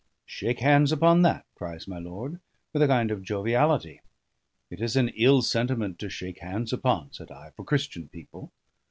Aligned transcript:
"Shake 0.25 0.61
hands 0.61 0.91
upon 0.91 1.21
that!" 1.21 1.45
cries 1.53 1.87
my 1.87 1.99
lord, 1.99 2.39
with 2.73 2.81
a 2.81 2.87
kind 2.87 3.11
of 3.11 3.21
joviality. 3.21 4.01
"It 4.71 4.81
is 4.81 4.95
an 4.95 5.09
ill 5.09 5.43
sentiment 5.43 5.99
to 5.99 6.09
shake 6.09 6.39
hands 6.39 6.73
upon," 6.73 7.09
said 7.13 7.29
I, 7.29 7.51
"for 7.55 7.63
Christian 7.63 8.07
people. 8.09 8.51